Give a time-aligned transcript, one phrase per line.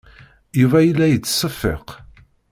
[0.59, 1.87] Yuba yella yettseffiq.